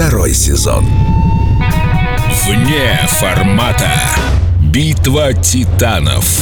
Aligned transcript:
второй 0.00 0.32
сезон. 0.32 0.86
Вне 2.46 2.98
формата. 3.06 3.90
Битва 4.62 5.34
титанов. 5.34 6.40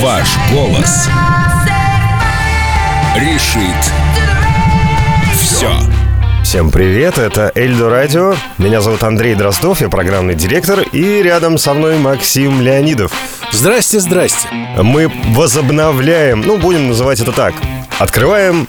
Ваш 0.00 0.26
голос 0.50 1.06
решит 3.14 3.92
все. 5.34 5.70
Всем 6.42 6.70
привет, 6.70 7.18
это 7.18 7.52
Эльдо 7.54 7.90
Радио. 7.90 8.34
Меня 8.56 8.80
зовут 8.80 9.02
Андрей 9.02 9.34
Дроздов, 9.34 9.82
я 9.82 9.90
программный 9.90 10.34
директор, 10.34 10.80
и 10.80 11.22
рядом 11.22 11.58
со 11.58 11.74
мной 11.74 11.98
Максим 11.98 12.62
Леонидов. 12.62 13.12
Здрасте, 13.52 14.00
здрасте. 14.00 14.48
Мы 14.78 15.12
возобновляем, 15.34 16.40
ну, 16.40 16.56
будем 16.56 16.88
называть 16.88 17.20
это 17.20 17.32
так, 17.32 17.52
открываем 17.98 18.66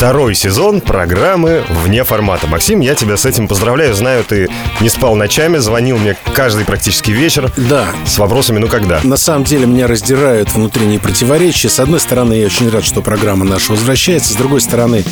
второй 0.00 0.34
сезон 0.34 0.80
программы 0.80 1.62
«Вне 1.84 2.04
формата». 2.04 2.46
Максим, 2.46 2.80
я 2.80 2.94
тебя 2.94 3.18
с 3.18 3.26
этим 3.26 3.46
поздравляю. 3.46 3.92
Знаю, 3.92 4.24
ты 4.24 4.48
не 4.80 4.88
спал 4.88 5.14
ночами, 5.14 5.58
звонил 5.58 5.98
мне 5.98 6.16
каждый 6.32 6.64
практически 6.64 7.10
вечер. 7.10 7.52
Да. 7.58 7.84
С 8.06 8.16
вопросами 8.16 8.56
«ну 8.56 8.66
когда?». 8.66 9.00
На 9.02 9.18
самом 9.18 9.44
деле 9.44 9.66
меня 9.66 9.86
раздирают 9.86 10.54
внутренние 10.54 11.00
противоречия. 11.00 11.68
С 11.68 11.80
одной 11.80 12.00
стороны, 12.00 12.32
я 12.32 12.46
очень 12.46 12.70
рад, 12.70 12.82
что 12.82 13.02
программа 13.02 13.44
наша 13.44 13.72
возвращается. 13.72 14.32
С 14.32 14.36
другой 14.36 14.62
стороны, 14.62 15.04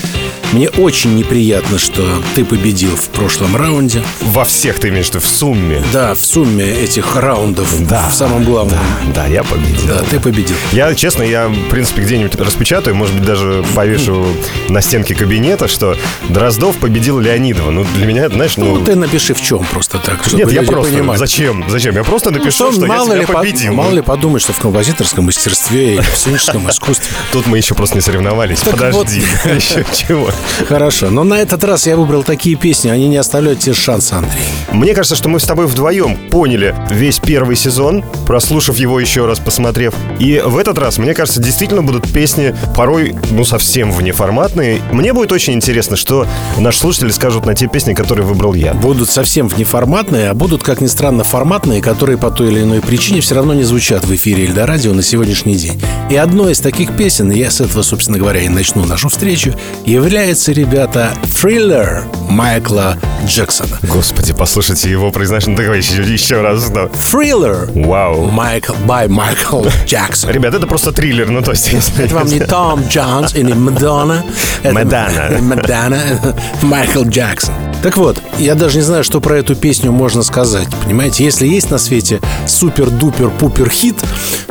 мне 0.52 0.70
очень 0.70 1.16
неприятно, 1.16 1.78
что 1.78 2.02
ты 2.34 2.42
победил 2.42 2.96
в 2.96 3.10
прошлом 3.10 3.56
раунде. 3.56 4.02
Во 4.22 4.46
всех 4.46 4.78
ты 4.78 4.88
имеешь 4.88 5.08
в 5.08 5.10
виду, 5.10 5.20
в 5.20 5.26
сумме? 5.26 5.82
Да, 5.92 6.14
в 6.14 6.24
сумме 6.24 6.64
этих 6.64 7.14
раундов. 7.14 7.86
Да. 7.86 8.08
В 8.08 8.14
самом 8.14 8.42
главном. 8.42 8.78
Да, 9.08 9.24
да, 9.24 9.26
я 9.26 9.42
победил. 9.44 9.86
Да, 9.86 10.02
ты 10.08 10.18
победил. 10.18 10.56
Я, 10.72 10.94
честно, 10.94 11.24
я, 11.24 11.48
в 11.48 11.68
принципе, 11.68 12.00
где-нибудь 12.00 12.36
распечатаю, 12.36 12.96
может 12.96 13.14
быть, 13.14 13.26
даже 13.26 13.62
повешу 13.74 14.26
на 14.70 14.77
стенке 14.82 15.14
кабинета, 15.14 15.68
что 15.68 15.96
Дроздов 16.28 16.76
победил 16.76 17.18
Леонидова. 17.18 17.70
Ну, 17.70 17.84
для 17.94 18.06
меня, 18.06 18.28
знаешь, 18.28 18.56
ну... 18.56 18.76
Ну, 18.78 18.84
ты 18.84 18.94
напиши 18.94 19.34
в 19.34 19.40
чем 19.42 19.64
просто 19.64 19.98
так, 19.98 20.22
чтобы 20.24 20.44
Нет, 20.44 20.52
я 20.52 20.62
просто... 20.62 20.92
понимали. 20.92 21.18
Зачем? 21.18 21.64
Зачем? 21.68 21.94
Я 21.94 22.04
просто 22.04 22.30
напишу, 22.30 22.66
Ну, 22.66 22.72
что 22.72 22.86
мало 22.86 23.08
я 23.12 23.14
ли 23.20 23.24
тебя 23.24 23.34
по- 23.34 23.40
победил. 23.40 23.72
Мало 23.74 23.90
Ну, 23.90 23.96
ли 23.96 24.02
подумать, 24.02 24.42
что 24.42 24.52
в 24.52 24.58
композиторском 24.58 25.24
мастерстве 25.26 25.94
или 25.94 26.00
в 26.00 26.16
сценическом 26.16 26.68
искусстве. 26.70 27.08
Тут 27.32 27.46
мы 27.46 27.56
еще 27.58 27.74
просто 27.74 27.96
не 27.96 28.00
соревновались. 28.00 28.60
Так 28.60 28.72
Подожди. 28.74 29.22
Еще 29.44 29.84
чего? 29.92 30.30
Хорошо, 30.68 31.10
но 31.10 31.24
на 31.24 31.34
этот 31.34 31.64
раз 31.64 31.86
я 31.86 31.96
выбрал 31.96 32.22
такие 32.22 32.56
песни, 32.56 32.90
они 32.90 33.08
не 33.08 33.16
оставляют 33.16 33.60
тебе 33.60 33.74
шанса, 33.74 34.16
Андрей. 34.18 34.42
Мне 34.72 34.94
кажется, 34.94 35.16
что 35.16 35.28
мы 35.28 35.40
с 35.40 35.44
тобой 35.44 35.66
вдвоем 35.66 36.16
поняли 36.30 36.74
весь 36.90 37.18
первый 37.18 37.56
сезон, 37.56 38.04
прослушав 38.26 38.76
его 38.76 39.00
еще 39.00 39.26
раз, 39.26 39.38
посмотрев. 39.38 39.94
И 40.18 40.42
в 40.44 40.56
этот 40.58 40.78
раз, 40.78 40.98
мне 40.98 41.14
кажется, 41.14 41.40
действительно 41.40 41.82
будут 41.82 42.10
песни 42.12 42.54
порой, 42.76 43.14
ну, 43.30 43.44
совсем 43.44 43.90
внеформатные. 43.92 44.67
Мне 44.92 45.12
будет 45.12 45.32
очень 45.32 45.54
интересно, 45.54 45.96
что 45.96 46.26
наши 46.58 46.78
слушатели 46.78 47.10
скажут 47.10 47.46
на 47.46 47.54
те 47.54 47.66
песни, 47.66 47.94
которые 47.94 48.26
выбрал 48.26 48.54
я. 48.54 48.74
Будут 48.74 49.10
совсем 49.10 49.48
внеформатные, 49.48 50.30
а 50.30 50.34
будут, 50.34 50.62
как 50.62 50.80
ни 50.80 50.86
странно, 50.86 51.24
форматные, 51.24 51.80
которые 51.82 52.18
по 52.18 52.30
той 52.30 52.48
или 52.48 52.62
иной 52.62 52.80
причине 52.80 53.20
все 53.20 53.34
равно 53.34 53.54
не 53.54 53.64
звучат 53.64 54.04
в 54.04 54.14
эфире 54.14 54.44
Эльдорадио 54.44 54.92
на 54.92 55.02
сегодняшний 55.02 55.56
день. 55.56 55.80
И 56.10 56.16
одной 56.16 56.52
из 56.52 56.60
таких 56.60 56.96
песен, 56.96 57.30
я 57.30 57.50
с 57.50 57.60
этого, 57.60 57.82
собственно 57.82 58.18
говоря, 58.18 58.40
и 58.40 58.48
начну 58.48 58.84
нашу 58.84 59.08
встречу, 59.08 59.54
является, 59.84 60.52
ребята, 60.52 61.12
«Thriller» 61.24 62.02
Майкла 62.30 62.96
Джексона. 63.26 63.78
Господи, 63.82 64.32
послушайте 64.32 64.90
его 64.90 65.10
произношение. 65.10 65.56
Ну, 65.56 65.62
Давай 65.62 65.78
еще, 65.78 66.02
еще 66.02 66.40
раз. 66.40 66.70
да. 66.70 66.84
«Thriller» 66.86 67.70
Вау. 67.86 68.26
Майкл, 68.30 68.72
by 68.86 69.08
Майкл 69.08 69.64
Джексон. 69.86 70.30
Ребят, 70.30 70.54
это 70.54 70.66
просто 70.66 70.92
триллер, 70.92 71.28
ну 71.30 71.42
то 71.42 71.52
есть... 71.52 71.70
Это 71.98 72.14
вам 72.14 72.26
не 72.26 72.40
Том 72.40 72.82
Джонс 72.88 73.34
или 73.34 73.52
Мадонна. 73.52 74.24
Мадонна. 74.64 76.00
это 76.12 76.36
Майкл 76.62 77.04
Джексон. 77.04 77.54
Так 77.82 77.96
вот, 77.96 78.20
я 78.38 78.54
даже 78.54 78.78
не 78.78 78.82
знаю, 78.82 79.04
что 79.04 79.20
про 79.20 79.38
эту 79.38 79.54
песню 79.54 79.92
можно 79.92 80.22
сказать. 80.22 80.66
Понимаете, 80.84 81.24
если 81.24 81.46
есть 81.46 81.70
на 81.70 81.78
свете 81.78 82.20
супер-дупер-пупер 82.46 83.70
хит, 83.70 83.96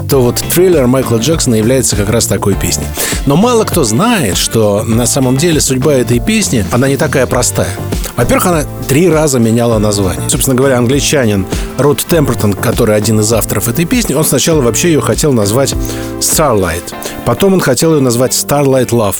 то 0.09 0.21
вот 0.21 0.37
трейлер 0.53 0.87
Майкла 0.87 1.17
Джексона 1.17 1.55
является 1.55 1.97
как 1.97 2.09
раз 2.09 2.25
такой 2.25 2.55
песней. 2.55 2.87
Но 3.25 3.35
мало 3.35 3.65
кто 3.65 3.83
знает, 3.83 4.37
что 4.37 4.83
на 4.83 5.05
самом 5.05 5.35
деле 5.35 5.59
судьба 5.59 5.95
этой 5.95 6.19
песни, 6.19 6.63
она 6.71 6.87
не 6.87 6.95
такая 6.95 7.27
простая. 7.27 7.69
Во-первых, 8.17 8.47
она 8.47 8.63
три 8.87 9.07
раза 9.09 9.37
меняла 9.39 9.77
название. 9.77 10.27
Собственно 10.27 10.55
говоря, 10.55 10.79
англичанин 10.79 11.45
Рот 11.77 12.03
Темпертон, 12.03 12.53
который 12.53 12.95
один 12.95 13.19
из 13.19 13.31
авторов 13.31 13.67
этой 13.69 13.85
песни, 13.85 14.15
он 14.15 14.25
сначала 14.25 14.61
вообще 14.61 14.89
ее 14.89 15.01
хотел 15.01 15.33
назвать 15.33 15.75
Starlight. 16.19 16.93
Потом 17.25 17.53
он 17.53 17.59
хотел 17.61 17.93
ее 17.93 18.01
назвать 18.01 18.33
Starlight 18.33 18.89
Love. 18.89 19.17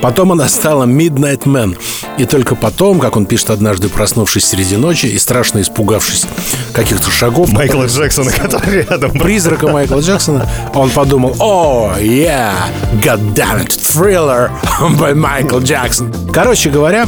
Потом 0.00 0.32
она 0.32 0.48
стала 0.48 0.84
Midnight 0.84 1.42
Man. 1.42 1.76
И 2.16 2.24
только 2.24 2.54
потом, 2.54 3.00
как 3.00 3.16
он 3.16 3.26
пишет 3.26 3.50
однажды, 3.50 3.88
проснувшись 3.88 4.46
среди 4.46 4.76
ночи 4.76 5.06
и 5.06 5.18
страшно 5.18 5.60
испугавшись 5.60 6.26
каких-то 6.72 7.10
шагов, 7.10 7.52
Майкла 7.52 7.84
Джексона, 7.84 8.30
который 8.30 8.86
рядом. 8.88 9.12
призрака 9.12 9.68
Майкла 9.68 10.00
Джексона, 10.00 10.48
он 10.74 10.90
подумал, 10.90 11.36
о, 11.38 11.92
yeah, 11.98 12.54
god 13.02 13.20
damn 13.34 13.62
it, 13.62 13.68
thriller 13.68 14.50
by 14.98 15.14
Michael 15.14 15.62
Jackson. 15.62 16.32
Короче 16.32 16.70
говоря, 16.70 17.06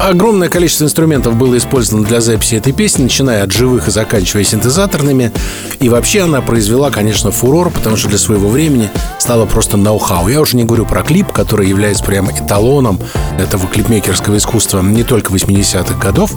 Огромное 0.00 0.48
количество 0.48 0.84
инструментов 0.84 1.36
было 1.36 1.58
использовано 1.58 2.06
для 2.06 2.22
записи 2.22 2.54
этой 2.54 2.72
песни, 2.72 3.02
начиная 3.02 3.44
от 3.44 3.52
живых 3.52 3.86
и 3.86 3.90
заканчивая 3.90 4.44
синтезаторными. 4.44 5.30
И 5.78 5.90
вообще 5.90 6.22
она 6.22 6.40
произвела, 6.40 6.90
конечно, 6.90 7.30
фурор, 7.30 7.68
потому 7.70 7.96
что 7.96 8.08
для 8.08 8.16
своего 8.16 8.48
времени 8.48 8.88
стала 9.18 9.44
просто 9.44 9.76
ноу-хау. 9.76 10.28
Я 10.28 10.40
уже 10.40 10.56
не 10.56 10.64
говорю 10.64 10.86
про 10.86 11.02
клип, 11.02 11.30
который 11.32 11.68
является 11.68 12.02
прямо 12.02 12.32
эталоном 12.32 12.98
этого 13.38 13.66
клипмейкерского 13.66 14.38
искусства 14.38 14.80
не 14.80 15.04
только 15.04 15.34
80-х 15.34 15.94
годов. 15.98 16.32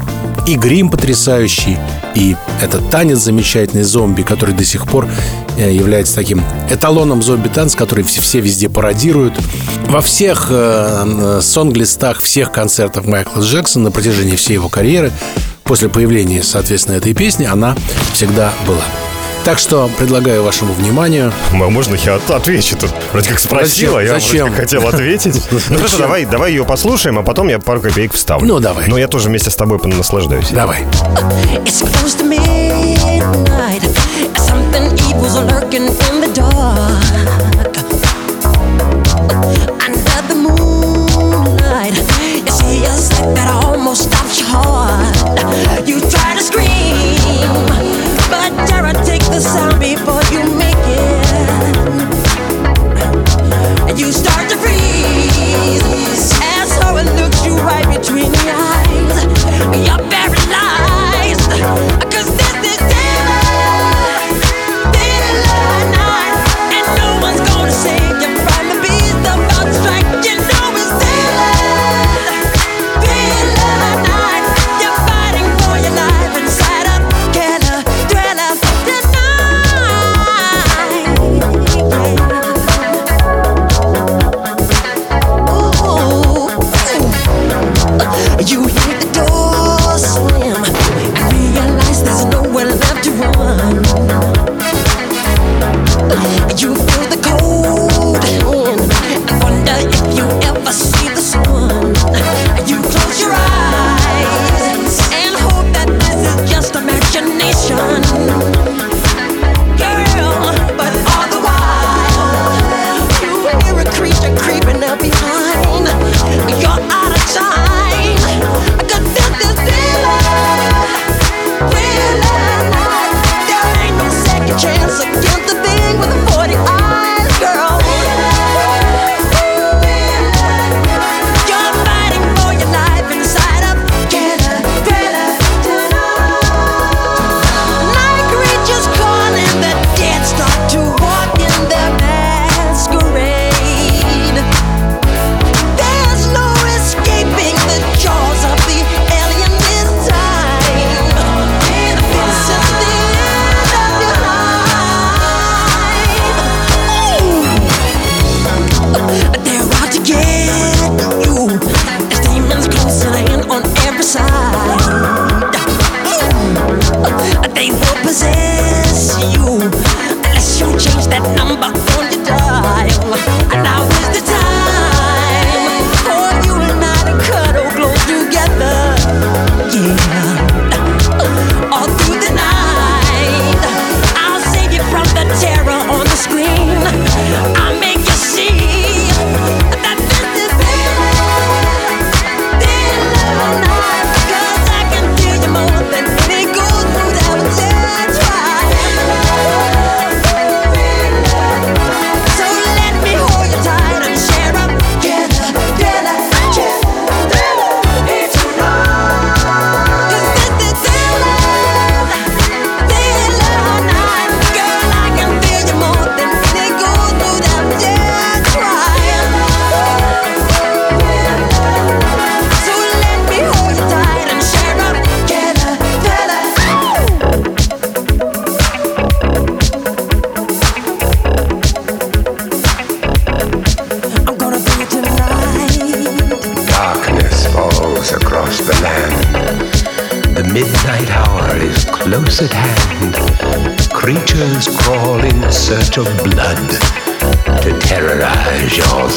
И 0.46 0.56
грим 0.56 0.90
потрясающий, 0.90 1.78
и 2.16 2.36
этот 2.62 2.90
танец 2.90 3.20
замечательный 3.20 3.84
зомби, 3.84 4.24
который 4.24 4.54
до 4.54 4.66
сих 4.66 4.86
пор 4.86 5.08
является 5.58 6.16
таким 6.16 6.44
эталоном 6.70 7.22
зомби-танц, 7.22 7.76
который 7.76 8.04
все, 8.04 8.22
все 8.22 8.40
везде 8.40 8.70
пародируют. 8.70 9.34
Во 9.88 10.02
всех 10.02 10.48
э, 10.50 11.04
э, 11.06 11.42
сонг-листах 11.42 12.22
всех 12.22 12.52
концертов 12.52 13.06
Майкла 13.06 13.42
Джексона 13.42 13.86
на 13.86 13.92
протяжении 13.92 14.36
всей 14.36 14.54
его 14.54 14.70
карьеры 14.70 15.12
после 15.64 15.90
появления, 15.90 16.44
соответственно, 16.44 16.96
этой 16.96 17.14
песни 17.14 17.46
она 17.46 17.76
всегда 18.14 18.52
была. 18.68 18.82
Так 19.44 19.60
что 19.60 19.90
предлагаю 19.98 20.42
вашему 20.42 20.72
вниманию 20.74 21.34
Можно 21.52 21.96
я 21.96 22.16
от- 22.16 22.32
отвечу 22.32 22.78
тут? 22.78 22.92
Вроде 23.12 23.28
как 23.30 23.40
спросила, 23.40 24.00
Зачем? 24.00 24.14
я 24.14 24.20
Зачем? 24.20 24.38
вроде 24.46 24.52
как 24.56 24.60
хотел 24.62 24.88
ответить. 24.88 25.42
Ну 25.52 25.60
хорошо, 25.60 25.84
Зачем? 25.84 26.00
давай, 26.00 26.26
давай 26.26 26.52
ее 26.52 26.64
послушаем, 26.64 27.20
а 27.20 27.24
потом 27.24 27.50
я 27.50 27.60
пару 27.60 27.82
копеек 27.82 28.14
вставлю. 28.14 28.48
Ну, 28.48 28.60
давай. 28.62 28.88
Но 28.88 28.98
я 28.98 29.10
тоже 29.10 29.28
вместе 29.28 29.50
с 29.50 29.56
тобой 29.56 29.80
наслаждаюсь. 29.84 30.48
Давай. 30.52 30.84
It's 31.58 31.84
close 31.84 32.18
to 32.18 32.26
midnight. 32.26 32.63
Lurking 35.34 35.88
in 35.88 36.22
the 36.22 36.32
dark. 36.32 37.04
Under 39.82 40.22
the 40.28 40.36
moonlight, 40.36 41.96
you 42.46 42.52
see 42.52 42.86
a 42.86 42.94
sight 42.94 43.34
that 43.34 43.50
almost 43.66 44.04
stops 44.04 44.40
your 44.40 44.50
heart. 44.50 45.88
You 45.88 46.00
try 46.02 46.36
to 46.36 46.44
scream, 46.44 47.50
but 48.30 48.68
terror 48.68 48.94
the 48.94 49.40
sound 49.40 49.80
before 49.80 50.22
you 50.32 50.63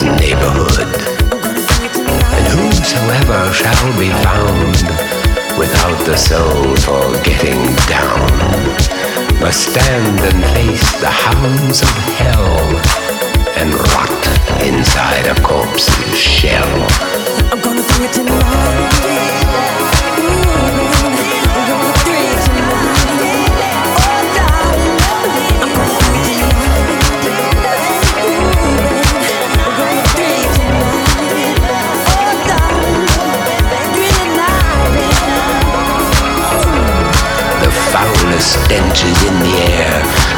neighborhood. 0.02 0.92
And 2.34 2.46
whosoever 2.52 3.52
shall 3.52 3.98
be 3.98 4.10
found 4.24 4.76
without 5.58 6.04
the 6.04 6.16
soul 6.16 6.76
for 6.84 7.22
getting 7.22 7.62
down 7.86 8.26
must 9.40 9.70
stand 9.70 10.20
and 10.20 10.44
face 10.54 11.00
the 11.00 11.08
hounds 11.08 11.82
of 11.82 11.94
hell 12.18 12.76
and 13.56 13.72
rot 13.92 14.22
inside 14.66 15.26
a 15.26 15.40
corpse's 15.42 16.18
shell. 16.18 16.86
I'm 17.52 17.60
gonna 17.60 17.82
do 17.82 18.04
it 18.04 18.12
tonight. 18.12 19.35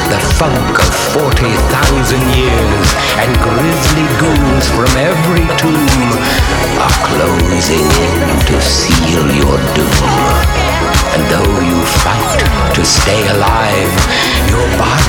The 0.09 0.19
funk 0.41 0.73
of 0.81 0.93
40,000 1.13 2.17
years, 2.33 2.87
and 3.21 3.29
grisly 3.45 4.07
ghouls 4.17 4.65
from 4.73 4.89
every 4.97 5.45
tomb 5.61 6.09
are 6.81 6.97
closing 7.05 7.85
in 7.85 8.19
to 8.49 8.57
seal 8.61 9.25
your 9.29 9.57
doom. 9.77 10.09
And 11.13 11.23
though 11.29 11.55
you 11.61 11.77
fight 12.01 12.41
to 12.73 12.81
stay 12.85 13.21
alive, 13.29 13.93
your 14.49 14.65
body 14.81 15.08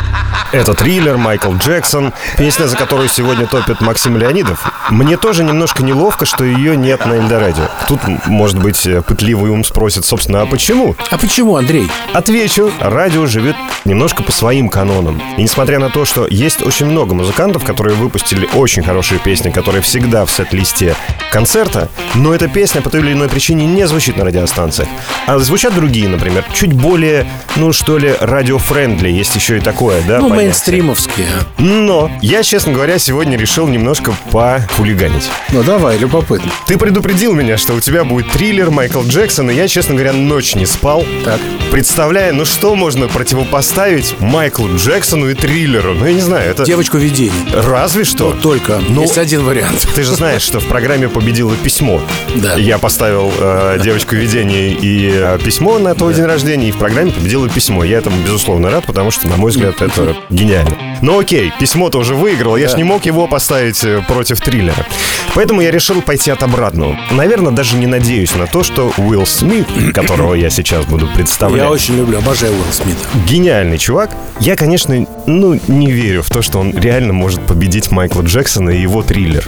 Это 0.51 0.73
триллер, 0.73 1.15
Майкл 1.15 1.53
Джексон, 1.53 2.11
песня, 2.37 2.65
за 2.65 2.75
которую 2.75 3.07
сегодня 3.07 3.47
топит 3.47 3.79
Максим 3.79 4.17
Леонидов. 4.17 4.69
Мне 4.89 5.15
тоже 5.15 5.45
немножко 5.45 5.81
неловко, 5.81 6.25
что 6.25 6.43
ее 6.43 6.75
нет 6.75 7.05
на 7.05 7.13
Эльдорадио. 7.13 7.69
Тут, 7.87 8.01
может 8.25 8.59
быть, 8.59 8.85
э, 8.85 9.01
пытливый 9.01 9.49
ум 9.51 9.63
спросит, 9.63 10.03
собственно, 10.03 10.41
а 10.41 10.45
почему? 10.45 10.97
А 11.09 11.17
почему, 11.17 11.55
Андрей? 11.55 11.89
Отвечу, 12.13 12.69
радио 12.81 13.27
живет 13.27 13.55
немножко 13.85 14.23
по 14.23 14.33
своим 14.33 14.67
канонам. 14.67 15.21
И 15.37 15.43
несмотря 15.43 15.79
на 15.79 15.89
то, 15.89 16.03
что 16.03 16.27
есть 16.27 16.61
очень 16.61 16.87
много 16.87 17.15
музыкантов, 17.15 17.63
которые 17.63 17.95
выпустили 17.95 18.49
очень 18.53 18.83
хорошие 18.83 19.19
песни, 19.19 19.51
которые 19.51 19.81
всегда 19.81 20.25
в 20.25 20.31
сет-листе 20.31 20.95
концерта, 21.31 21.87
но 22.13 22.35
эта 22.35 22.49
песня 22.49 22.81
по 22.81 22.89
той 22.89 22.99
или 22.99 23.13
иной 23.13 23.29
причине 23.29 23.65
не 23.65 23.87
звучит 23.87 24.17
на 24.17 24.25
радиостанциях. 24.25 24.89
А 25.27 25.39
звучат 25.39 25.73
другие, 25.73 26.09
например, 26.09 26.43
чуть 26.53 26.73
более, 26.73 27.25
ну 27.55 27.71
что 27.71 27.97
ли, 27.97 28.13
радиофрендли. 28.19 29.09
Есть 29.09 29.33
еще 29.35 29.57
и 29.57 29.61
такое, 29.61 30.01
да? 30.05 30.19
Ну. 30.19 30.40
Мейнстримовские. 30.41 31.27
Но 31.59 32.11
я, 32.21 32.41
честно 32.41 32.73
говоря, 32.73 32.97
сегодня 32.97 33.37
решил 33.37 33.67
немножко 33.67 34.15
похулиганить. 34.31 35.29
Ну, 35.51 35.61
давай, 35.61 35.99
любопытно. 35.99 36.51
Ты 36.65 36.79
предупредил 36.79 37.33
меня, 37.33 37.57
что 37.57 37.73
у 37.73 37.79
тебя 37.79 38.03
будет 38.03 38.31
триллер 38.31 38.71
Майкл 38.71 39.03
Джексон, 39.03 39.51
и 39.51 39.53
я, 39.53 39.67
честно 39.67 39.93
говоря, 39.93 40.13
ночь 40.13 40.55
не 40.55 40.65
спал. 40.65 41.05
Так. 41.23 41.39
Представляя, 41.71 42.33
ну 42.33 42.43
что 42.43 42.75
можно 42.75 43.07
противопоставить 43.07 44.15
Майклу 44.19 44.75
Джексону 44.75 45.29
и 45.29 45.35
триллеру? 45.35 45.93
Ну, 45.93 46.05
я 46.05 46.13
не 46.13 46.21
знаю, 46.21 46.49
это... 46.49 46.65
Девочку 46.65 46.97
видений. 46.97 47.31
Разве 47.53 48.03
что. 48.03 48.31
Только. 48.41 48.81
Ну, 48.89 49.03
Есть 49.03 49.17
один 49.17 49.43
вариант. 49.43 49.87
Ты 49.93 50.03
же 50.03 50.13
знаешь, 50.13 50.41
что 50.41 50.59
в 50.59 50.65
программе 50.65 51.07
победило 51.07 51.55
письмо. 51.55 52.01
Да. 52.35 52.55
Я 52.55 52.79
поставил 52.79 53.31
э, 53.37 53.79
девочку 53.81 54.15
видений 54.15 54.73
и 54.73 55.11
э, 55.13 55.37
письмо 55.43 55.77
на 55.77 55.93
твой 55.93 56.13
день 56.13 56.25
рождения, 56.25 56.69
и 56.69 56.71
в 56.71 56.77
программе 56.77 57.11
победило 57.11 57.47
письмо. 57.47 57.83
Я 57.83 57.99
этому, 57.99 58.17
безусловно, 58.23 58.71
рад, 58.71 58.85
потому 58.85 59.11
что, 59.11 59.27
на 59.27 59.37
мой 59.37 59.51
взгляд, 59.51 59.81
это 59.81 60.15
гениально. 60.31 60.97
Ну 61.01 61.19
окей, 61.19 61.51
письмо-то 61.59 61.97
уже 61.99 62.13
выиграл, 62.15 62.57
я 62.57 62.67
ж 62.67 62.75
не 62.75 62.83
мог 62.83 63.05
его 63.05 63.27
поставить 63.27 63.83
э, 63.83 64.03
против 64.07 64.39
триллера. 64.39 64.85
Поэтому 65.33 65.61
я 65.61 65.71
решил 65.71 66.01
пойти 66.01 66.29
от 66.29 66.43
обратного. 66.43 66.95
Наверное, 67.11 67.51
даже 67.51 67.75
не 67.77 67.87
надеюсь 67.87 68.35
на 68.35 68.45
то, 68.47 68.63
что 68.63 68.91
Уилл 68.97 69.25
Смит, 69.25 69.65
которого 69.93 70.35
я 70.35 70.49
сейчас 70.49 70.85
буду 70.85 71.07
представлять... 71.07 71.63
Я 71.63 71.69
очень 71.71 71.97
люблю, 71.97 72.19
обожаю 72.19 72.53
Уилла 72.53 72.71
Смита. 72.71 72.99
гениальный 73.27 73.77
чувак. 73.77 74.11
Я, 74.39 74.55
конечно, 74.55 75.05
ну, 75.25 75.59
не 75.67 75.91
верю 75.91 76.21
в 76.21 76.29
то, 76.29 76.41
что 76.41 76.59
он 76.59 76.77
реально 76.77 77.13
может 77.13 77.41
победить 77.41 77.91
Майкла 77.91 78.21
Джексона 78.21 78.69
и 78.71 78.81
его 78.81 79.01
триллер. 79.01 79.47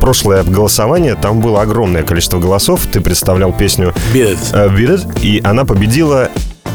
Прошлое 0.00 0.44
голосование, 0.44 1.14
там 1.16 1.40
было 1.40 1.62
огромное 1.62 2.02
количество 2.02 2.38
голосов. 2.38 2.86
Ты 2.92 3.00
представлял 3.00 3.52
песню 3.52 3.92
Beat 4.14 4.34
It. 4.34 4.38
э, 4.52 4.68
Beat 4.68 4.94
It, 4.96 5.20
и 5.22 5.40
она 5.42 5.64
победила 5.64 6.30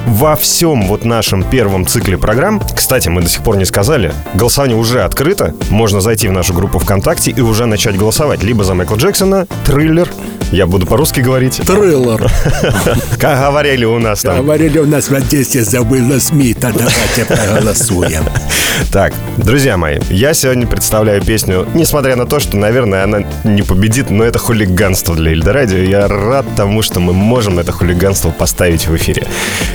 во 0.06 0.36
всем 0.36 0.88
вот 0.88 1.06
нашем 1.06 1.44
первом 1.44 1.86
цикле 1.86 2.18
программ. 2.18 2.62
Кстати, 2.76 3.10
мы 3.10 3.22
до 3.22 3.30
сих 3.30 3.44
пор 3.44 3.58
не 3.58 3.66
сказали, 3.66 4.14
голосование 4.34 4.78
уже 4.78 5.04
открыто. 5.04 5.54
Можно 5.70 6.02
зайти 6.02 6.28
в 6.28 6.32
нашу 6.32 6.54
группу 6.54 6.80
ВКонтакте 6.80 7.32
и 7.32 7.42
уже 7.42 7.66
начать 7.66 7.98
голосовать. 7.98 8.44
Либо 8.44 8.64
за 8.64 8.74
Майкла 8.74 8.96
Джексона, 8.96 9.48
триллер. 9.66 10.10
Я 10.52 10.68
буду 10.68 10.86
по-русски 10.86 11.22
говорить. 11.22 11.62
Триллер. 11.66 12.30
Как 13.20 13.40
говорили 13.40 13.86
у 13.86 14.00
нас 14.00 14.22
там. 14.22 14.38
Говорили 14.38 14.80
у 14.80 14.86
нас 14.86 15.10
в 15.10 15.14
Одессе 15.14 15.64
за 15.64 15.82
Уилла 15.82 16.20
Смита. 16.20 16.74
Давайте 16.74 17.26
проголосуем. 17.26 18.24
Так, 18.92 19.14
друзья 19.38 19.78
мои, 19.78 20.00
я 20.10 20.34
сегодня 20.34 20.66
представляю 20.66 21.22
песню, 21.22 21.68
несмотря 21.74 22.16
на 22.16 22.26
то, 22.26 22.40
что, 22.40 22.58
наверное, 22.58 23.04
она 23.04 23.20
не 23.44 23.62
победит, 23.62 24.10
но 24.10 24.24
это 24.24 24.40
хулиганство 24.40 25.16
для 25.16 25.32
Эльдорадио. 25.32 25.78
Я 25.78 26.08
рад 26.08 26.46
тому, 26.56 26.82
что 26.82 27.00
мы 27.00 27.14
можем 27.14 27.60
это 27.60 27.72
хулиганство 27.72 28.32
поставить 28.32 28.88
в 28.88 28.96
эфире. 28.96 29.28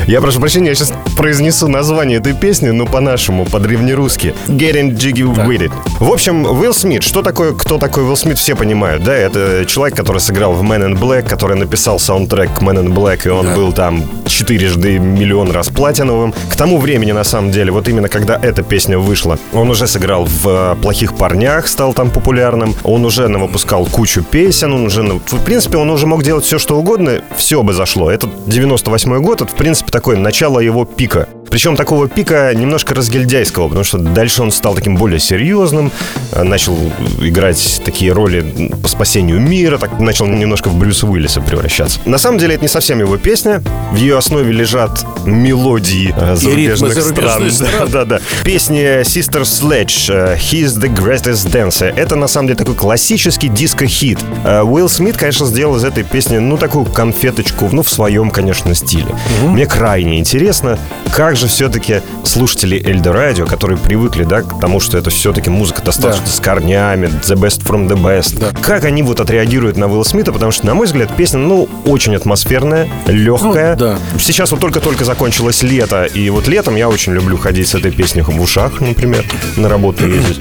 Я 0.07 0.16
прошу 0.21 0.41
прощения, 0.41 0.69
я 0.69 0.75
сейчас 0.75 0.93
произнесу 1.17 1.69
название 1.69 2.19
этой 2.19 2.33
песни, 2.33 2.71
ну, 2.71 2.87
по-нашему, 2.87 3.45
по-древнерусски. 3.45 4.35
Getting 4.49 4.97
Jiggy 4.97 5.23
With 5.23 5.69
It. 5.69 5.73
В 5.99 6.13
общем, 6.13 6.45
Уилл 6.45 6.75
Смит. 6.75 7.03
Что 7.03 7.23
такое, 7.23 7.53
кто 7.53 7.79
такой 7.79 8.05
Уилл 8.05 8.17
Смит, 8.17 8.39
все 8.39 8.55
понимают, 8.55 9.03
да? 9.03 9.15
Это 9.15 9.65
человек, 9.67 9.97
который 9.97 10.19
сыграл 10.19 10.53
в 10.53 10.63
Man 10.63 10.87
in 10.87 10.99
Black, 10.99 11.29
который 11.29 11.57
написал 11.57 11.99
саундтрек 11.99 12.53
к 12.55 12.63
Man 12.63 12.85
in 12.85 12.95
Black, 12.95 13.27
и 13.27 13.31
он 13.31 13.55
был 13.55 13.73
там 13.73 14.05
четырежды 14.27 14.99
миллион 14.99 15.51
раз 15.51 15.69
платиновым. 15.69 16.35
К 16.51 16.57
тому 16.57 16.79
времени, 16.79 17.13
на 17.13 17.25
самом 17.25 17.51
деле, 17.51 17.73
вот 17.73 17.89
именно 17.89 18.09
когда 18.09 18.39
эта 18.41 18.63
песня 18.63 18.99
вышла, 18.99 19.39
он 19.53 19.71
уже 19.71 19.87
сыграл 19.87 20.25
в 20.25 20.47
э, 20.47 20.77
«Плохих 20.83 21.17
парнях», 21.17 21.67
стал 21.69 21.95
там 21.95 22.11
популярным, 22.11 22.75
он 22.85 23.05
уже 23.05 23.27
выпускал 23.29 23.87
кучу 23.87 24.23
песен, 24.23 24.73
он 24.73 24.87
уже, 24.87 25.03
ну, 25.03 25.21
в 25.25 25.45
принципе, 25.45 25.79
он 25.79 25.91
уже 25.91 26.07
мог 26.07 26.23
делать 26.23 26.45
все, 26.45 26.59
что 26.59 26.77
угодно, 26.77 27.23
все 27.37 27.63
бы 27.63 27.73
зашло. 27.73 28.11
Этот 28.11 28.31
98 28.47 29.21
год, 29.21 29.43
это, 29.43 29.51
в 29.51 29.55
принципе, 29.55 29.91
такое 30.07 30.23
начало 30.23 30.61
его 30.61 30.85
пика. 30.85 31.29
Причем 31.51 31.77
такого 31.77 32.09
пика 32.09 32.53
немножко 32.55 32.95
разгильдяйского, 32.95 33.69
потому 33.69 33.85
что 33.85 33.99
дальше 33.99 34.43
он 34.43 34.51
стал 34.51 34.75
таким 34.75 34.97
более 34.97 35.19
серьезным, 35.19 35.93
э, 36.33 36.43
начал 36.43 36.77
играть 37.21 37.83
такие 37.85 38.13
роли 38.13 38.71
по 38.83 38.89
спасению 38.89 39.41
мира, 39.41 39.79
так 39.79 39.99
начал 40.01 40.27
немножко 40.27 40.69
в 40.69 40.77
Брюса 40.77 41.07
Уиллиса 41.07 41.41
превращаться. 41.41 42.01
На 42.05 42.19
самом 42.19 42.39
деле 42.39 42.55
это 42.55 42.65
не 42.65 42.69
совсем 42.69 42.99
его 42.99 43.17
песня, 43.17 43.63
в 43.93 43.97
ее 43.97 44.17
основе 44.19 44.53
лежат 44.53 45.05
мелодии 45.25 46.15
э, 46.17 46.37
зарубежных 46.37 46.93
стран. 47.01 47.51
стран. 47.51 47.89
Да, 47.91 48.05
да. 48.05 48.21
Песня 48.45 49.03
Sister 49.03 49.43
Sledge 49.43 50.13
э, 50.13 50.37
He's 50.37 50.79
the 50.79 50.93
Greatest 50.93 51.51
Dancer. 51.51 51.95
Это 51.97 52.17
на 52.17 52.29
самом 52.29 52.49
деле 52.49 52.59
такой 52.59 52.75
классический 52.75 53.49
диско-хит. 53.49 54.19
Уилл 54.45 54.89
Смит, 54.89 55.17
конечно, 55.17 55.47
сделал 55.47 55.77
из 55.77 55.85
этой 55.85 56.05
песни, 56.05 56.39
ну, 56.39 56.57
такую 56.57 56.85
конфеточку, 56.87 57.69
ну, 57.73 57.83
в 57.83 57.89
своем, 57.89 58.31
конечно, 58.31 58.75
стиле. 58.75 59.15
Мне 59.43 59.67
крайне 59.67 60.19
интересно, 60.19 60.79
как 61.13 61.36
же 61.37 61.47
все-таки 61.49 62.03
слушатели 62.25 62.83
Эльдо 62.85 63.13
Радио, 63.13 63.47
которые 63.47 63.79
привыкли, 63.79 64.25
да, 64.25 64.43
к 64.43 64.61
тому, 64.61 64.81
что 64.81 64.99
это 64.99 65.11
все-таки 65.11 65.51
музыка 65.51 65.83
достаточно 65.83 66.25
Да. 66.27 66.31
с 66.33 66.41
корнями, 66.41 67.07
the 67.23 67.35
best 67.37 67.63
from 67.65 67.89
the 67.89 67.97
best. 67.97 68.39
Да. 68.39 68.51
Как 68.61 68.85
они 68.85 69.03
вот 69.03 69.21
отреагируют 69.21 69.77
на 69.77 69.87
Уилла 69.87 70.03
Смита, 70.05 70.33
потому 70.33 70.53
что, 70.53 70.67
на 70.67 70.75
мой 70.75 70.87
взгляд, 70.87 71.15
песня, 71.17 71.39
ну, 71.39 71.69
очень 71.85 72.15
атмосферная, 72.17 72.89
легкая. 73.07 73.75
Ну, 73.75 73.79
да. 73.81 73.99
Сейчас 74.19 74.51
вот 74.51 74.61
только-только 74.61 75.05
закончилось 75.05 75.63
лето, 75.63 76.05
и 76.05 76.29
вот 76.31 76.49
летом 76.49 76.77
я 76.77 76.89
очень 76.89 77.13
люблю 77.13 77.37
ходить 77.37 77.69
с 77.69 77.75
этой 77.75 77.91
песней 77.93 78.23
в 78.23 78.41
ушах, 78.41 78.81
например, 78.81 79.25
на 79.57 79.69
работу 79.69 80.07
ездить. 80.09 80.41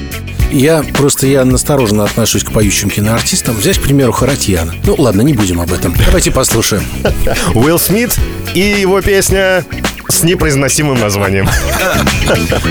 Я 0.52 0.84
просто 0.94 1.28
я 1.28 1.44
настороженно 1.44 2.04
отношусь 2.06 2.44
к 2.44 2.52
поющим 2.52 2.90
киноартистам. 2.90 3.56
Взять, 3.56 3.80
к 3.80 3.82
примеру, 3.82 4.12
Харатьяна. 4.14 4.74
Ну, 4.86 4.96
ладно, 4.98 5.22
не 5.22 5.34
будем 5.34 5.60
об 5.60 5.74
этом. 5.74 5.94
Давайте 6.06 6.32
послушаем. 6.32 6.84
Уилл 7.56 7.80
Смит 7.80 8.16
и 8.54 8.60
его 8.60 9.02
песня 9.02 9.66
с 10.15 10.23
непроизносимым 10.23 10.99
названием. 10.99 11.49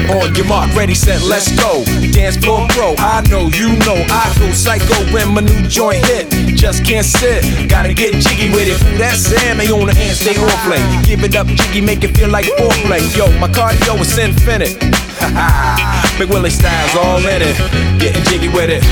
On 0.09 0.33
your 0.35 0.45
mark, 0.45 0.73
ready, 0.75 0.93
set, 0.93 1.21
let's 1.23 1.49
go. 1.57 1.83
Dance 2.11 2.37
floor 2.37 2.67
pro, 2.69 2.95
I 2.97 3.21
know, 3.29 3.49
you 3.49 3.75
know, 3.85 3.95
I 4.09 4.31
go 4.39 4.51
psycho 4.51 4.95
when 5.11 5.33
my 5.33 5.41
new 5.41 5.67
joint 5.67 6.05
hit. 6.05 6.29
Just 6.55 6.85
can't 6.85 7.05
sit, 7.05 7.43
gotta 7.67 7.93
get 7.93 8.13
jiggy 8.15 8.49
with 8.49 8.67
it. 8.67 8.81
Ooh, 8.81 8.97
that's 8.97 9.19
Sam, 9.19 9.57
they 9.57 9.67
on 9.71 9.87
the 9.87 9.93
hand, 9.93 10.15
stay 10.15 10.37
on 10.37 10.49
play. 10.65 10.81
Give 11.03 11.23
it 11.23 11.35
up, 11.35 11.47
jiggy, 11.47 11.81
make 11.81 12.03
it 12.03 12.17
feel 12.17 12.29
like 12.29 12.45
foreplay. 12.57 13.01
Yo, 13.17 13.27
my 13.39 13.47
cardio 13.47 13.99
is 13.99 14.17
infinite. 14.17 14.77
Big 16.17 16.29
Willie 16.29 16.49
styles 16.49 16.95
all 16.95 17.19
in 17.19 17.41
it. 17.41 17.57
Getting 17.99 18.23
jiggy 18.23 18.49
with 18.49 18.69
it. 18.69 18.83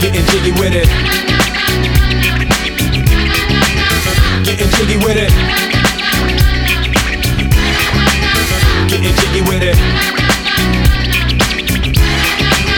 Getting 0.00 0.24
jiggy 0.26 0.52
with 0.52 0.74
it. 0.74 1.29
Jiggy 4.81 4.97
with 5.05 5.17
it. 5.17 5.29
Getting 8.89 9.13
jiggy 9.13 9.41
with 9.45 9.61
it. 9.61 9.77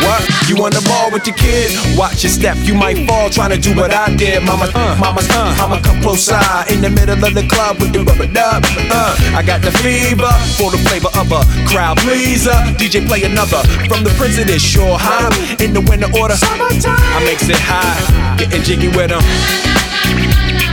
What? 0.03 0.19
You 0.49 0.59
on 0.65 0.71
the 0.71 0.83
ball 0.83 1.11
with 1.11 1.25
your 1.25 1.35
kid? 1.37 1.71
Watch 1.97 2.23
your 2.23 2.31
step, 2.31 2.57
you 2.63 2.73
might 2.73 3.07
fall 3.07 3.29
trying 3.29 3.51
to 3.51 3.57
do 3.57 3.73
what 3.73 3.93
I 3.93 4.13
did. 4.15 4.43
Mama, 4.43 4.69
uh, 4.75 4.97
mama, 4.99 5.21
uh, 5.31 5.55
mama, 5.57 5.79
come 5.81 6.01
close 6.01 6.23
side 6.23 6.69
in 6.69 6.81
the 6.81 6.89
middle 6.89 7.23
of 7.23 7.33
the 7.33 7.47
club 7.47 7.79
with 7.79 7.93
the 7.93 8.03
rubber 8.03 8.27
dub. 8.27 8.63
Uh, 8.91 9.15
I 9.33 9.41
got 9.41 9.61
the 9.61 9.71
fever 9.71 10.27
for 10.59 10.71
the 10.71 10.77
flavor 10.83 11.07
of 11.15 11.31
a 11.31 11.47
crowd 11.71 11.97
pleaser. 11.99 12.57
DJ 12.75 13.07
play 13.07 13.23
another 13.23 13.63
from 13.87 14.03
the 14.03 14.13
president, 14.17 14.59
sure 14.59 14.97
high 14.99 15.31
in 15.63 15.71
the 15.71 15.79
winter 15.79 16.11
order. 16.19 16.35
I 16.35 17.23
makes 17.23 17.47
it 17.47 17.55
high, 17.55 18.35
getting 18.35 18.61
jiggy 18.61 18.89
with 18.89 19.11
'em. 19.11 20.72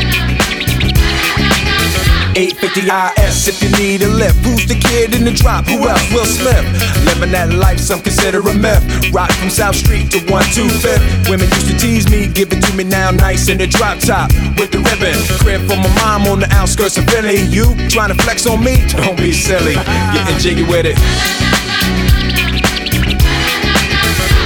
850 2.35 2.87
IS 2.87 3.47
if 3.47 3.59
you 3.59 3.69
need 3.75 4.01
a 4.03 4.07
lift. 4.07 4.39
Who's 4.45 4.65
the 4.65 4.79
kid 4.79 5.13
in 5.13 5.25
the 5.25 5.31
drop? 5.31 5.65
Who 5.67 5.87
else? 5.87 5.99
Will 6.13 6.23
Smith. 6.23 6.63
Living 7.03 7.31
that 7.31 7.51
life, 7.51 7.79
some 7.79 7.99
consider 7.99 8.39
a 8.39 8.53
myth. 8.53 8.79
Rock 9.11 9.31
from 9.33 9.49
South 9.49 9.75
Street 9.75 10.11
to 10.11 10.19
125th. 10.31 11.29
Women 11.29 11.49
used 11.51 11.67
to 11.67 11.77
tease 11.77 12.09
me, 12.09 12.27
give 12.31 12.51
it 12.53 12.63
to 12.63 12.71
me 12.75 12.85
now, 12.85 13.11
nice 13.11 13.49
in 13.49 13.57
the 13.57 13.67
drop 13.67 13.99
top 13.99 14.31
with 14.55 14.71
the 14.71 14.79
ribbon. 14.79 15.17
Crib 15.43 15.59
for 15.67 15.75
my 15.75 15.91
mom 15.99 16.27
on 16.27 16.39
the 16.39 16.47
outskirts 16.55 16.97
of 16.97 17.03
Philly. 17.11 17.41
You 17.51 17.75
trying 17.89 18.15
to 18.15 18.19
flex 18.23 18.47
on 18.47 18.63
me? 18.63 18.79
Don't 18.95 19.17
be 19.17 19.33
silly. 19.33 19.75
Getting 20.15 20.37
jiggy 20.39 20.63
with 20.63 20.85
it. 20.87 20.95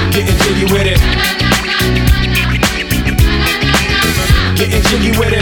Getting 0.09 0.37
jiggy 0.41 0.65
with 0.73 0.87
it. 0.89 0.97
Getting 4.57 4.81
jiggy 4.89 5.11
with 5.19 5.33
it. 5.33 5.34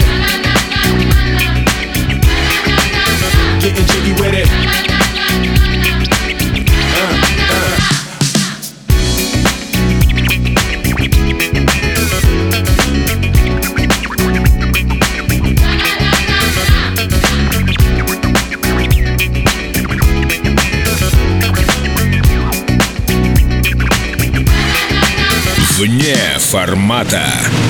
Формата. 27.04 27.63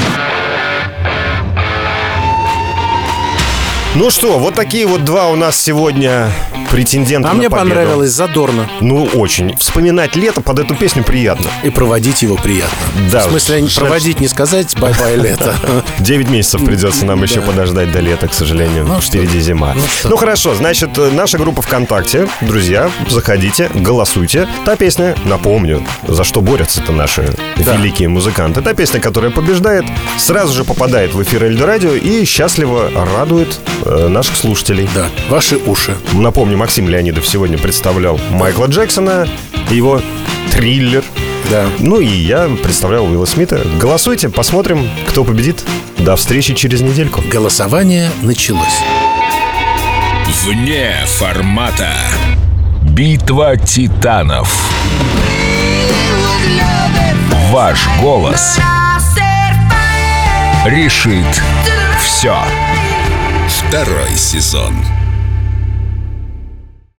Ну 3.95 4.11
что, 4.11 4.39
вот 4.41 4.55
такие 4.55 4.87
вот 4.87 5.05
два 5.05 5.29
у 5.29 5.37
нас 5.37 5.57
сегодня 5.61 6.29
претендента 6.73 7.29
А 7.29 7.33
на 7.33 7.39
мне 7.39 7.49
победу. 7.49 7.69
понравилось 7.71 8.11
задорно. 8.11 8.69
Ну, 8.81 9.05
очень. 9.05 9.57
Вспоминать 9.59 10.17
лето 10.17 10.41
под 10.41 10.59
эту 10.59 10.75
песню 10.75 11.05
приятно. 11.05 11.49
И 11.63 11.71
проводить 11.71 12.23
его 12.23 12.35
приятно. 12.35 12.77
Да, 13.13 13.21
В 13.21 13.31
смысле, 13.31 13.69
жаль, 13.69 13.85
проводить 13.85 14.19
не 14.19 14.27
сказать 14.27 14.77
bye-bye 14.81 15.15
лето. 15.17 15.55
Девять 16.01 16.29
месяцев 16.29 16.65
придется 16.65 17.05
нам 17.07 17.23
еще 17.23 17.41
подождать 17.41 17.93
до 17.93 18.01
лета, 18.01 18.27
к 18.27 18.35
сожалению. 18.35 18.85
Ну 18.87 19.01
Впереди 19.01 19.39
зима. 19.39 19.75
ну 19.77 19.83
Ну, 20.11 20.17
хорошо, 20.17 20.57
значит, 20.57 20.99
э, 20.99 21.11
наша 21.13 21.39
группа 21.39 21.63
ВКонтакте. 21.63 22.27
Друзья, 22.41 22.91
заходите, 23.09 23.71
голосуйте. 23.73 24.49
Та 24.65 24.75
песня, 24.75 25.15
напомню, 25.25 25.87
за 26.09 26.25
что 26.25 26.41
борются-то 26.41 26.91
наши 26.91 27.33
великие 27.57 28.09
музыканты. 28.09 28.61
Та 28.63 28.75
песня, 28.75 28.99
которая 28.99 29.31
побеждает, 29.31 29.85
сразу 30.19 30.53
же 30.53 30.65
попадает 30.65 31.15
в 31.15 31.23
эфир 31.23 31.45
Эльдо 31.45 31.67
Радио 31.67 31.95
и 31.95 32.25
счастливо 32.25 32.91
радует 33.17 33.61
наших 33.85 34.37
слушателей. 34.37 34.89
Да, 34.95 35.09
ваши 35.29 35.57
уши. 35.57 35.97
Напомню, 36.13 36.57
Максим 36.57 36.89
Леонидов 36.89 37.27
сегодня 37.27 37.59
представлял 37.59 38.19
Майкла 38.31 38.67
Джексона, 38.67 39.29
его 39.71 40.01
триллер. 40.51 41.05
Да. 41.51 41.67
Ну 41.79 42.01
и 42.01 42.07
я 42.07 42.49
представлял 42.63 43.05
Уилла 43.05 43.27
Смита. 43.27 43.61
Голосуйте, 43.79 44.29
посмотрим, 44.29 44.89
кто 45.09 45.25
победит. 45.25 45.65
До 45.99 46.17
встречи 46.17 46.55
через 46.55 46.81
недельку. 46.81 47.23
Голосование 47.31 48.11
началось. 48.23 48.81
Вне 50.45 50.95
формата. 51.07 51.91
Битва 52.83 53.57
титанов. 53.57 54.71
Ваш 57.51 57.89
голос 58.01 58.59
решит 60.67 61.43
все. 62.03 62.37
Второй 63.75 64.17
сезон. 64.17 64.94